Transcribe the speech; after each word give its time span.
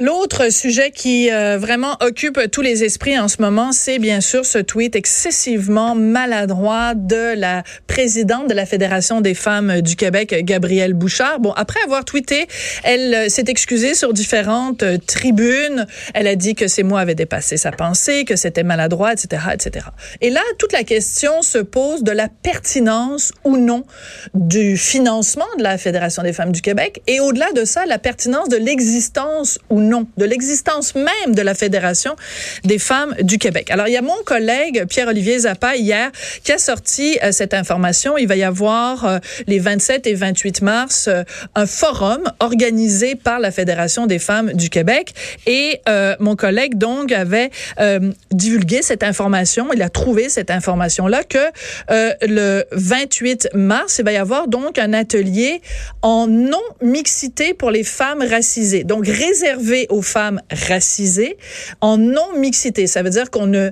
L'autre 0.00 0.52
sujet 0.52 0.92
qui 0.92 1.28
euh, 1.32 1.58
vraiment 1.58 1.96
occupe 2.00 2.38
tous 2.52 2.62
les 2.62 2.84
esprits 2.84 3.18
en 3.18 3.26
ce 3.26 3.42
moment, 3.42 3.72
c'est 3.72 3.98
bien 3.98 4.20
sûr 4.20 4.46
ce 4.46 4.58
tweet 4.58 4.94
excessivement 4.94 5.96
maladroit 5.96 6.94
de 6.94 7.36
la 7.36 7.64
présidente 7.88 8.46
de 8.46 8.54
la 8.54 8.64
Fédération 8.64 9.20
des 9.20 9.34
femmes 9.34 9.80
du 9.80 9.96
Québec, 9.96 10.36
Gabrielle 10.44 10.94
Bouchard. 10.94 11.40
Bon, 11.40 11.50
après 11.50 11.80
avoir 11.82 12.04
tweeté, 12.04 12.46
elle 12.84 13.12
euh, 13.12 13.28
s'est 13.28 13.46
excusée 13.48 13.94
sur 13.94 14.12
différentes 14.12 14.84
euh, 14.84 14.98
tribunes. 15.04 15.84
Elle 16.14 16.28
a 16.28 16.36
dit 16.36 16.54
que 16.54 16.68
ses 16.68 16.84
mots 16.84 16.96
avaient 16.96 17.16
dépassé 17.16 17.56
sa 17.56 17.72
pensée, 17.72 18.24
que 18.24 18.36
c'était 18.36 18.62
maladroit, 18.62 19.14
etc., 19.14 19.46
etc. 19.52 19.86
Et 20.20 20.30
là, 20.30 20.42
toute 20.60 20.72
la 20.72 20.84
question 20.84 21.42
se 21.42 21.58
pose 21.58 22.04
de 22.04 22.12
la 22.12 22.28
pertinence 22.28 23.32
ou 23.42 23.56
non 23.56 23.82
du 24.32 24.76
financement 24.76 25.48
de 25.58 25.64
la 25.64 25.76
Fédération 25.76 26.22
des 26.22 26.32
femmes 26.32 26.52
du 26.52 26.62
Québec 26.62 27.02
et 27.08 27.18
au-delà 27.18 27.50
de 27.50 27.64
ça, 27.64 27.84
la 27.84 27.98
pertinence 27.98 28.48
de 28.48 28.58
l'existence 28.58 29.58
ou 29.70 29.80
non 29.80 29.87
de 29.88 30.24
l'existence 30.24 30.94
même 30.94 31.34
de 31.34 31.42
la 31.42 31.54
Fédération 31.54 32.16
des 32.64 32.78
femmes 32.78 33.14
du 33.20 33.38
Québec. 33.38 33.70
Alors, 33.70 33.88
il 33.88 33.94
y 33.94 33.96
a 33.96 34.02
mon 34.02 34.22
collègue 34.24 34.84
Pierre-Olivier 34.88 35.40
Zappa 35.40 35.76
hier 35.76 36.10
qui 36.44 36.52
a 36.52 36.58
sorti 36.58 37.18
euh, 37.22 37.32
cette 37.32 37.54
information. 37.54 38.18
Il 38.18 38.28
va 38.28 38.36
y 38.36 38.42
avoir 38.42 39.04
euh, 39.04 39.18
les 39.46 39.58
27 39.58 40.06
et 40.06 40.14
28 40.14 40.62
mars 40.62 41.08
euh, 41.08 41.24
un 41.54 41.66
forum 41.66 42.22
organisé 42.40 43.14
par 43.14 43.40
la 43.40 43.50
Fédération 43.50 44.06
des 44.06 44.18
femmes 44.18 44.52
du 44.52 44.70
Québec 44.70 45.14
et 45.46 45.80
mon 46.20 46.36
collègue 46.36 46.76
donc 46.76 47.12
avait 47.12 47.50
divulgué 48.30 48.82
cette 48.82 49.02
information. 49.02 49.68
Il 49.72 49.82
a 49.82 49.88
trouvé 49.88 50.28
cette 50.28 50.50
information-là 50.50 51.22
que 51.24 51.38
le 52.22 52.64
28 52.72 53.50
mars, 53.54 53.98
il 53.98 54.04
va 54.04 54.12
y 54.12 54.16
avoir 54.16 54.48
donc 54.48 54.78
un 54.78 54.92
atelier 54.92 55.60
en 56.02 56.26
non-mixité 56.26 57.54
pour 57.54 57.70
les 57.70 57.84
femmes 57.84 58.22
racisées. 58.22 58.84
Donc, 58.84 59.06
réservé 59.06 59.77
aux 59.90 60.02
femmes 60.02 60.40
racisées 60.50 61.36
en 61.80 61.96
non-mixité. 61.98 62.86
Ça 62.86 63.02
veut 63.02 63.10
dire 63.10 63.30
qu'on 63.30 63.46
ne 63.46 63.70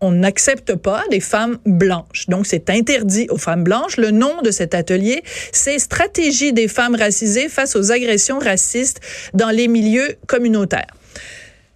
on 0.00 0.12
n'accepte 0.12 0.74
pas 0.74 1.02
les 1.10 1.20
femmes 1.20 1.58
blanches. 1.64 2.26
Donc, 2.28 2.46
c'est 2.46 2.68
interdit 2.70 3.26
aux 3.30 3.38
femmes 3.38 3.64
blanches. 3.64 3.96
Le 3.96 4.10
nom 4.10 4.42
de 4.42 4.50
cet 4.50 4.74
atelier, 4.74 5.22
c'est 5.52 5.78
Stratégie 5.78 6.52
des 6.52 6.68
femmes 6.68 6.94
racisées 6.94 7.48
face 7.48 7.76
aux 7.76 7.92
agressions 7.92 8.38
racistes 8.38 9.00
dans 9.32 9.50
les 9.50 9.68
milieux 9.68 10.16
communautaires. 10.26 10.94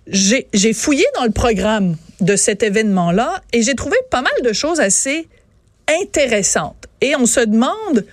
J'ai 0.06 0.72
fouillé 0.74 1.04
dans 1.14 1.24
le 1.24 1.30
programme 1.30 1.96
de 2.20 2.36
cet 2.36 2.62
événement-là 2.62 3.42
et 3.52 3.62
j'ai 3.62 3.74
trouvé 3.74 3.96
pas 4.10 4.22
mal 4.22 4.32
de 4.44 4.52
choses 4.52 4.80
assez 4.80 5.28
intéressantes. 6.02 6.86
Et 7.00 7.16
on 7.16 7.26
se 7.26 7.40
demande 7.40 8.04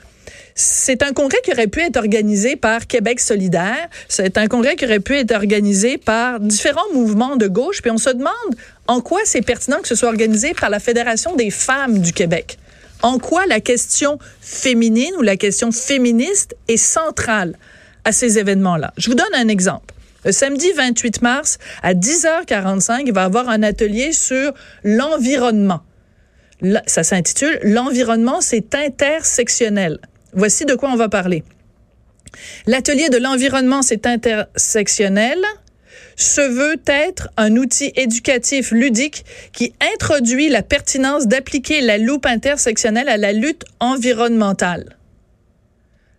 c'est 0.60 1.04
un 1.04 1.14
congrès 1.14 1.38
qui 1.44 1.52
aurait 1.52 1.68
pu 1.68 1.82
être 1.82 1.98
organisé 1.98 2.56
par 2.56 2.88
Québec 2.88 3.20
solidaire. 3.20 3.88
C'est 4.08 4.40
un 4.40 4.48
congrès 4.48 4.76
qui 4.76 4.86
aurait 4.86 5.00
pu 5.00 5.16
être 5.16 5.32
organisé 5.32 6.00
par 6.00 6.40
différents 6.40 6.92
mouvements 6.94 7.36
de 7.36 7.48
gauche. 7.48 7.84
Puis 7.84 7.92
on 7.92 8.00
se 8.00 8.10
demande 8.10 8.34
en 8.88 9.00
quoi 9.00 9.20
c'est 9.24 9.44
pertinent 9.44 9.78
que 9.84 9.88
ce 9.88 9.94
soit 9.94 10.10
organisé 10.10 10.56
par 10.56 10.72
la 10.72 10.80
Fédération 10.80 11.36
des 11.36 11.52
femmes 11.52 12.00
du 12.00 12.12
Québec. 12.12 12.58
En 13.04 13.20
quoi 13.20 13.46
la 13.46 13.60
question 13.60 14.18
féminine 14.42 15.14
ou 15.20 15.22
la 15.22 15.38
question 15.38 15.72
féministe 15.72 16.56
est 16.68 16.78
centrale 16.78 17.56
à 18.04 18.12
ces 18.12 18.40
événements-là? 18.40 18.94
Je 18.98 19.12
vous 19.12 19.16
donne 19.16 19.36
un 19.36 19.50
exemple. 19.50 19.94
Le 20.26 20.32
samedi 20.32 20.72
28 20.72 21.22
mars 21.22 21.60
à 21.84 21.94
10h45, 21.94 23.04
il 23.06 23.14
va 23.14 23.22
y 23.22 23.26
avoir 23.26 23.48
un 23.50 23.62
atelier 23.62 24.12
sur 24.12 24.54
l'environnement. 24.84 25.82
Ça 26.88 27.04
s'intitule 27.04 27.60
L'environnement, 27.62 28.42
c'est 28.42 28.74
intersectionnel. 28.74 30.00
Voici 30.34 30.66
de 30.66 30.76
quoi 30.76 30.90
on 30.90 30.96
va 30.96 31.10
parler. 31.10 31.44
L'atelier 32.66 33.10
de 33.10 33.18
l'environnement, 33.18 33.82
c'est 33.82 34.06
intersectionnel 34.06 35.40
se 36.16 36.42
veut 36.42 36.82
être 36.88 37.30
un 37.38 37.56
outil 37.56 37.92
éducatif 37.96 38.72
ludique 38.72 39.24
qui 39.54 39.74
introduit 39.94 40.50
la 40.50 40.64
pertinence 40.64 41.28
d'appliquer 41.28 41.80
la 41.82 42.00
loupe 42.00 42.26
intersectionnelle 42.26 43.08
à 43.08 43.18
la 43.18 43.34
lutte 43.34 43.66
environnementale. 43.80 44.98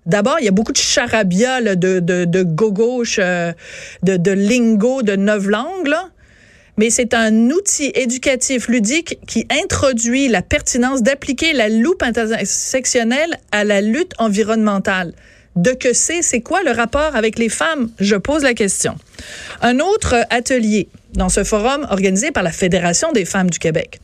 D'abord, 0.07 0.37
il 0.41 0.47
y 0.47 0.49
a 0.49 0.53
beaucoup 0.53 0.73
de 0.73 0.79
charabia 0.79 1.61
de, 1.61 1.99
de, 1.99 2.25
de 2.25 2.43
gauche, 2.43 3.19
euh, 3.21 3.53
de, 4.05 4.17
de 4.17 4.31
lingo, 4.31 5.03
de 5.03 5.17
neuf 5.17 5.47
langues. 5.47 5.95
Mais 6.78 6.91
c'est 6.91 7.12
un 7.12 7.50
outil 7.50 7.91
éducatif 7.94 8.69
ludique 8.69 9.19
qui 9.27 9.47
introduit 9.50 10.28
la 10.28 10.43
pertinence 10.43 11.03
d'appliquer 11.03 11.53
la 11.53 11.69
loupe 11.69 12.03
intersectionnelle 12.03 13.37
à 13.53 13.65
la 13.65 13.83
lutte 13.83 14.15
environnementale 14.19 15.12
de 15.56 15.72
que 15.72 15.93
c'est, 15.93 16.22
c'est 16.22 16.41
quoi 16.41 16.62
le 16.62 16.71
rapport 16.71 17.17
avec 17.17 17.38
les 17.38 17.49
femmes? 17.49 17.91
Je 17.99 18.15
pose 18.15 18.44
la 18.44 18.55
question. 18.55 18.97
Un 19.61 19.81
autre 19.81 20.15
atelier 20.31 20.88
dans 21.15 21.28
ce 21.28 21.43
forum 21.43 21.87
organisé 21.91 22.31
par 22.31 22.44
la 22.44 22.53
Fédération 22.53 23.11
des 23.11 23.25
femmes 23.25 23.50
du 23.50 23.59
Québec. 23.59 23.99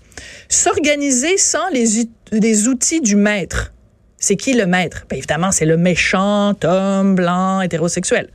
S'organiser 0.49 1.39
sans 1.39 1.69
les, 1.73 2.09
les 2.33 2.67
outils 2.67 3.01
du 3.01 3.15
maître. 3.15 3.73
C'est 4.19 4.37
qui 4.37 4.55
le 4.55 4.67
maître? 4.67 5.05
Bien, 5.09 5.19
évidemment, 5.19 5.53
c'est 5.53 5.67
le 5.67 5.77
méchant 5.77 6.55
homme 6.65 7.15
blanc 7.15 7.61
hétérosexuel. 7.61 8.31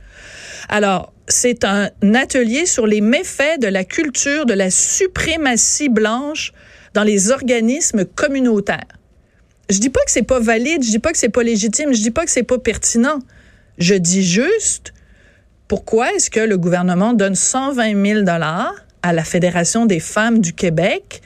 Alors, 0.68 1.12
c'est 1.30 1.64
un 1.64 1.90
atelier 2.14 2.66
sur 2.66 2.86
les 2.86 3.00
méfaits 3.00 3.60
de 3.60 3.68
la 3.68 3.84
culture 3.84 4.46
de 4.46 4.54
la 4.54 4.70
suprématie 4.70 5.88
blanche 5.88 6.52
dans 6.94 7.04
les 7.04 7.30
organismes 7.30 8.04
communautaires. 8.04 8.98
Je 9.70 9.78
dis 9.78 9.90
pas 9.90 10.00
que 10.04 10.10
c'est 10.10 10.22
pas 10.22 10.40
valide, 10.40 10.82
je 10.82 10.90
dis 10.90 10.98
pas 10.98 11.12
que 11.12 11.18
c'est 11.18 11.28
pas 11.28 11.42
légitime, 11.42 11.94
je 11.94 12.02
dis 12.02 12.10
pas 12.10 12.24
que 12.24 12.30
c'est 12.30 12.42
pas 12.42 12.58
pertinent. 12.58 13.20
Je 13.78 13.94
dis 13.94 14.24
juste 14.24 14.92
pourquoi 15.68 16.12
est-ce 16.12 16.30
que 16.30 16.40
le 16.40 16.58
gouvernement 16.58 17.12
donne 17.12 17.36
120 17.36 18.04
000 18.04 18.22
dollars 18.22 18.74
à 19.02 19.12
la 19.12 19.22
Fédération 19.22 19.86
des 19.86 20.00
femmes 20.00 20.40
du 20.40 20.52
Québec, 20.52 21.22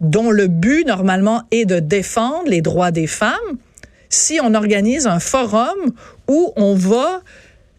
dont 0.00 0.30
le 0.30 0.46
but 0.46 0.86
normalement 0.86 1.42
est 1.50 1.66
de 1.66 1.78
défendre 1.78 2.48
les 2.48 2.62
droits 2.62 2.90
des 2.90 3.06
femmes, 3.06 3.58
si 4.08 4.40
on 4.42 4.54
organise 4.54 5.06
un 5.06 5.20
forum 5.20 5.92
où 6.28 6.52
on 6.56 6.74
va 6.74 7.22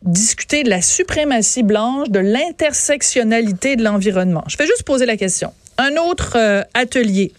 discuter 0.02 0.64
de 0.64 0.70
la 0.70 0.82
suprématie 0.82 1.64
blanche, 1.64 2.10
de 2.10 2.20
l'intersectionnalité 2.20 3.76
de 3.76 3.84
l'environnement. 3.84 4.46
Je 4.48 4.56
vais 4.58 4.66
juste 4.66 4.84
poser 4.84 5.06
la 5.06 5.18
question. 5.18 5.54
Un 5.78 5.98
autre 5.98 6.38
euh, 6.38 6.64
atelier 6.74 7.34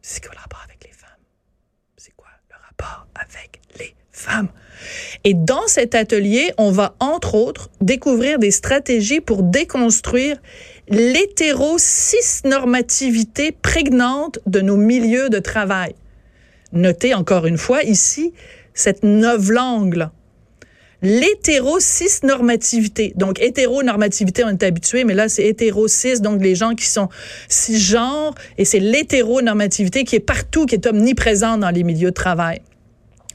C'est 0.00 0.24
quoi 0.24 0.32
le 0.34 0.40
rapport 0.40 0.62
avec 0.64 0.82
les 0.84 0.92
femmes? 0.92 1.10
C'est 1.96 2.14
quoi 2.16 2.30
le 2.48 2.56
rapport 2.56 3.06
avec 3.14 3.60
les 3.78 3.94
femmes? 4.12 4.48
Et 5.24 5.34
dans 5.34 5.66
cet 5.66 5.94
atelier, 5.94 6.52
on 6.56 6.70
va 6.70 6.94
entre 6.98 7.34
autres 7.34 7.68
découvrir 7.80 8.38
des 8.38 8.50
stratégies 8.50 9.20
pour 9.20 9.42
déconstruire 9.42 10.38
l'hétéro-cis-normativité 10.88 13.52
prégnante 13.52 14.38
de 14.46 14.60
nos 14.60 14.76
milieux 14.76 15.28
de 15.28 15.38
travail. 15.38 15.94
Notez 16.72 17.14
encore 17.14 17.46
une 17.46 17.58
fois 17.58 17.82
ici 17.82 18.32
cette 18.72 19.00
langue-là. 19.02 20.12
L'hétéro-cis-normativité. 21.02 23.12
Donc, 23.16 23.40
hétéronormativité, 23.40 24.44
on 24.44 24.50
est 24.50 24.62
habitué, 24.62 25.04
mais 25.04 25.14
là, 25.14 25.30
c'est 25.30 25.46
hétéro-cis, 25.46 26.20
donc 26.20 26.42
les 26.42 26.54
gens 26.54 26.74
qui 26.74 26.84
sont 26.86 27.08
cisgenres, 27.48 28.34
et 28.58 28.66
c'est 28.66 28.80
l'hétéronormativité 28.80 30.04
qui 30.04 30.16
est 30.16 30.20
partout, 30.20 30.66
qui 30.66 30.74
est 30.74 30.86
omniprésente 30.86 31.60
dans 31.60 31.70
les 31.70 31.84
milieux 31.84 32.10
de 32.10 32.14
travail. 32.14 32.60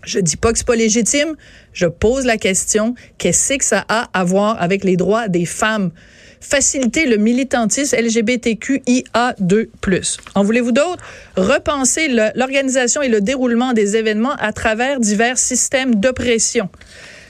Je 0.05 0.19
dis 0.19 0.37
pas 0.37 0.51
que 0.51 0.57
c'est 0.57 0.67
pas 0.67 0.75
légitime. 0.75 1.35
Je 1.73 1.87
pose 1.87 2.25
la 2.25 2.37
question 2.37 2.95
qu'est-ce 3.17 3.57
que 3.57 3.65
ça 3.65 3.85
a 3.89 4.09
à 4.13 4.23
voir 4.23 4.61
avec 4.61 4.83
les 4.83 4.97
droits 4.97 5.27
des 5.27 5.45
femmes? 5.45 5.91
Faciliter 6.39 7.07
le 7.07 7.17
militantisme 7.17 7.97
LGBTQIA2+. 7.97 10.17
En 10.35 10.43
voulez-vous 10.43 10.71
d'autres? 10.71 11.03
Repenser 11.35 12.07
l'organisation 12.35 13.01
et 13.01 13.09
le 13.09 13.19
déroulement 13.19 13.73
des 13.73 13.95
événements 13.95 14.35
à 14.37 14.53
travers 14.53 14.99
divers 14.99 15.39
systèmes 15.39 15.95
d'oppression 15.95 16.69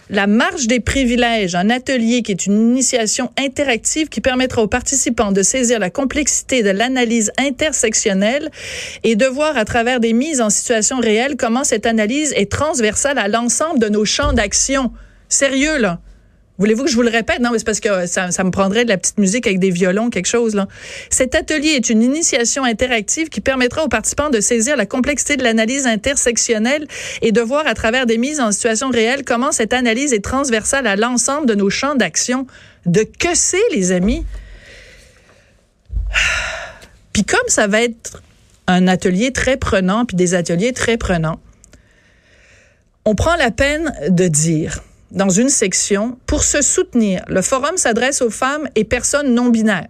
la 0.09 0.27
marche 0.27 0.67
des 0.67 0.79
privilèges, 0.79 1.55
un 1.55 1.69
atelier 1.69 2.21
qui 2.21 2.31
est 2.31 2.45
une 2.45 2.71
initiation 2.71 3.31
interactive 3.37 4.09
qui 4.09 4.21
permettra 4.21 4.61
aux 4.61 4.67
participants 4.67 5.31
de 5.31 5.41
saisir 5.41 5.79
la 5.79 5.89
complexité 5.89 6.63
de 6.63 6.69
l'analyse 6.69 7.31
intersectionnelle 7.37 8.51
et 9.03 9.15
de 9.15 9.25
voir 9.25 9.57
à 9.57 9.65
travers 9.65 9.99
des 9.99 10.13
mises 10.13 10.41
en 10.41 10.49
situation 10.49 10.99
réelle 10.99 11.35
comment 11.37 11.63
cette 11.63 11.85
analyse 11.85 12.33
est 12.35 12.51
transversale 12.51 13.17
à 13.17 13.27
l'ensemble 13.27 13.79
de 13.79 13.89
nos 13.89 14.05
champs 14.05 14.33
d'action. 14.33 14.91
Sérieux, 15.27 15.77
là? 15.77 15.99
Voulez-vous 16.57 16.85
que 16.85 16.89
je 16.89 16.95
vous 16.95 17.01
le 17.01 17.09
répète? 17.09 17.39
Non, 17.39 17.51
mais 17.51 17.59
c'est 17.59 17.65
parce 17.65 17.81
que 17.81 18.05
ça, 18.05 18.31
ça, 18.31 18.43
me 18.45 18.51
prendrait 18.51 18.85
de 18.85 18.89
la 18.89 18.97
petite 18.97 19.17
musique 19.17 19.45
avec 19.45 19.59
des 19.59 19.71
violons, 19.71 20.09
quelque 20.09 20.27
chose, 20.27 20.55
là. 20.55 20.67
Cet 21.09 21.35
atelier 21.35 21.71
est 21.71 21.89
une 21.89 22.01
initiation 22.01 22.63
interactive 22.63 23.27
qui 23.27 23.41
permettra 23.41 23.83
aux 23.83 23.89
participants 23.89 24.29
de 24.29 24.39
saisir 24.39 24.77
la 24.77 24.85
complexité 24.85 25.35
de 25.35 25.43
l'analyse 25.43 25.85
intersectionnelle 25.85 26.87
et 27.21 27.33
de 27.33 27.41
voir 27.41 27.67
à 27.67 27.73
travers 27.73 28.05
des 28.05 28.17
mises 28.17 28.39
en 28.39 28.53
situation 28.53 28.89
réelle 28.89 29.25
comment 29.25 29.51
cette 29.51 29.73
analyse 29.73 30.13
est 30.13 30.23
transversale 30.23 30.87
à 30.87 30.95
l'ensemble 30.95 31.45
de 31.45 31.55
nos 31.55 31.69
champs 31.69 31.95
d'action. 31.95 32.47
De 32.85 33.03
que 33.03 33.33
c'est, 33.33 33.57
les 33.71 33.91
amis? 33.91 34.25
Puis 37.11 37.25
comme 37.25 37.47
ça 37.47 37.67
va 37.67 37.81
être 37.81 38.21
un 38.67 38.87
atelier 38.87 39.31
très 39.31 39.57
prenant, 39.57 40.05
puis 40.05 40.17
des 40.17 40.33
ateliers 40.33 40.73
très 40.73 40.97
prenants, 40.97 41.39
on 43.05 43.15
prend 43.15 43.35
la 43.35 43.51
peine 43.51 43.93
de 44.09 44.27
dire 44.27 44.81
dans 45.15 45.29
une 45.29 45.49
section 45.49 46.17
pour 46.27 46.43
se 46.43 46.61
soutenir. 46.61 47.23
Le 47.27 47.41
forum 47.41 47.77
s'adresse 47.77 48.21
aux 48.21 48.29
femmes 48.29 48.67
et 48.75 48.83
personnes 48.83 49.33
non 49.33 49.49
binaires. 49.49 49.87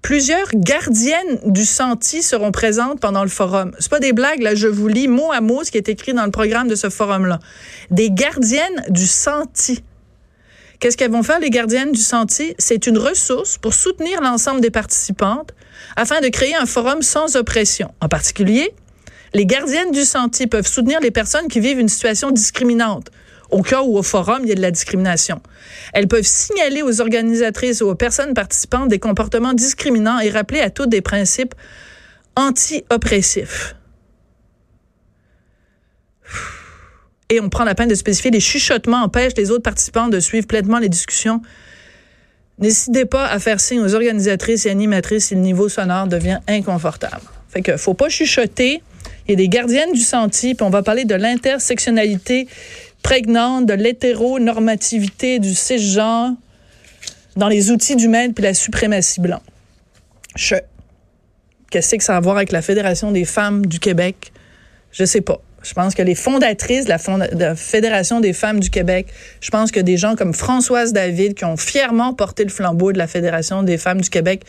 Plusieurs 0.00 0.48
gardiennes 0.54 1.40
du 1.44 1.64
senti 1.64 2.22
seront 2.22 2.50
présentes 2.50 3.00
pendant 3.00 3.22
le 3.22 3.28
forum. 3.28 3.72
C'est 3.78 3.90
pas 3.90 4.00
des 4.00 4.12
blagues, 4.12 4.42
là, 4.42 4.54
je 4.54 4.66
vous 4.66 4.88
lis 4.88 5.06
mot 5.06 5.30
à 5.30 5.40
mot 5.40 5.62
ce 5.62 5.70
qui 5.70 5.78
est 5.78 5.88
écrit 5.88 6.12
dans 6.12 6.24
le 6.24 6.32
programme 6.32 6.66
de 6.66 6.74
ce 6.74 6.88
forum-là. 6.88 7.38
Des 7.90 8.10
gardiennes 8.10 8.84
du 8.88 9.06
senti. 9.06 9.84
Qu'est-ce 10.80 10.96
qu'elles 10.96 11.12
vont 11.12 11.22
faire, 11.22 11.38
les 11.38 11.50
gardiennes 11.50 11.92
du 11.92 12.00
senti? 12.00 12.54
C'est 12.58 12.88
une 12.88 12.98
ressource 12.98 13.58
pour 13.58 13.74
soutenir 13.74 14.20
l'ensemble 14.20 14.60
des 14.60 14.70
participantes 14.70 15.54
afin 15.94 16.20
de 16.20 16.28
créer 16.28 16.56
un 16.56 16.66
forum 16.66 17.02
sans 17.02 17.36
oppression. 17.36 17.94
En 18.00 18.08
particulier, 18.08 18.74
les 19.34 19.46
gardiennes 19.46 19.92
du 19.92 20.04
senti 20.04 20.48
peuvent 20.48 20.66
soutenir 20.66 20.98
les 21.00 21.12
personnes 21.12 21.46
qui 21.46 21.60
vivent 21.60 21.78
une 21.78 21.88
situation 21.88 22.32
discriminante 22.32 23.10
au 23.52 23.62
cas 23.62 23.82
où 23.82 23.96
au 23.96 24.02
forum, 24.02 24.40
il 24.42 24.48
y 24.48 24.52
a 24.52 24.54
de 24.54 24.60
la 24.60 24.70
discrimination. 24.70 25.40
Elles 25.92 26.08
peuvent 26.08 26.26
signaler 26.26 26.82
aux 26.82 27.00
organisatrices 27.00 27.82
ou 27.82 27.88
aux 27.88 27.94
personnes 27.94 28.34
participantes 28.34 28.88
des 28.88 28.98
comportements 28.98 29.52
discriminants 29.52 30.18
et 30.18 30.30
rappeler 30.30 30.60
à 30.60 30.70
toutes 30.70 30.88
des 30.88 31.02
principes 31.02 31.54
anti-oppressifs. 32.34 33.76
Et 37.28 37.40
on 37.40 37.48
prend 37.48 37.64
la 37.64 37.74
peine 37.74 37.88
de 37.88 37.94
spécifier 37.94 38.30
les 38.30 38.40
chuchotements 38.40 39.02
empêchent 39.02 39.36
les 39.36 39.50
autres 39.50 39.62
participants 39.62 40.08
de 40.08 40.20
suivre 40.20 40.46
pleinement 40.46 40.78
les 40.78 40.88
discussions. 40.88 41.40
N'hésitez 42.58 43.06
pas 43.06 43.26
à 43.26 43.38
faire 43.38 43.60
signe 43.60 43.80
aux 43.80 43.94
organisatrices 43.94 44.66
et 44.66 44.70
animatrices 44.70 45.26
si 45.26 45.34
le 45.34 45.40
niveau 45.40 45.68
sonore 45.68 46.06
devient 46.06 46.40
inconfortable. 46.48 47.22
Fait 47.48 47.62
que 47.62 47.76
faut 47.76 47.94
pas 47.94 48.08
chuchoter. 48.08 48.82
Il 49.26 49.30
y 49.30 49.34
a 49.34 49.36
des 49.36 49.48
gardiennes 49.48 49.92
du 49.92 50.00
senti, 50.00 50.54
puis 50.54 50.64
on 50.64 50.70
va 50.70 50.82
parler 50.82 51.04
de 51.04 51.14
l'intersectionnalité 51.14 52.48
prégnante 53.02 53.66
de 53.66 53.74
l'hétéronormativité 53.74 55.38
du 55.38 55.54
cisgenre 55.54 56.32
dans 57.36 57.48
les 57.48 57.70
outils 57.70 57.96
du 57.96 58.08
maître 58.08 58.34
puis 58.34 58.44
la 58.44 58.54
suprématie 58.54 59.20
blanc. 59.20 59.42
Je. 60.36 60.56
Qu'est-ce 61.70 61.96
que 61.96 62.04
ça 62.04 62.14
a 62.14 62.18
à 62.18 62.20
voir 62.20 62.36
avec 62.36 62.52
la 62.52 62.60
Fédération 62.60 63.12
des 63.12 63.24
femmes 63.24 63.64
du 63.64 63.78
Québec? 63.78 64.32
Je 64.92 65.04
sais 65.04 65.22
pas. 65.22 65.40
Je 65.62 65.74
pense 65.74 65.94
que 65.94 66.02
les 66.02 66.14
fondatrices 66.14 66.84
de 66.84 67.38
la, 67.38 67.54
Fédération 67.54 68.20
des 68.20 68.32
femmes 68.32 68.60
du 68.60 68.68
Québec, 68.68 69.06
je 69.40 69.50
pense 69.50 69.70
que 69.70 69.80
des 69.80 69.96
gens 69.96 70.16
comme 70.16 70.34
Françoise 70.34 70.92
David, 70.92 71.34
qui 71.34 71.44
ont 71.44 71.56
fièrement 71.56 72.14
porté 72.14 72.42
le 72.42 72.50
flambeau 72.50 72.92
de 72.92 72.98
la 72.98 73.06
Fédération 73.06 73.62
des 73.62 73.78
femmes 73.78 74.00
du 74.00 74.10
Québec, 74.10 74.44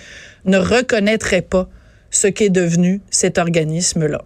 ne 0.45 0.57
reconnaîtraient 0.57 1.43
pas 1.43 1.69
ce 2.09 2.27
qu'est 2.27 2.49
devenu 2.49 2.99
cet 3.09 3.37
organisme-là. 3.37 4.23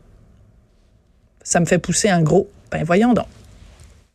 Ça 1.43 1.59
me 1.59 1.65
fait 1.65 1.77
pousser 1.77 2.09
un 2.09 2.21
gros. 2.21 2.49
Ben 2.71 2.83
voyons 2.83 3.13
donc. 3.13 3.27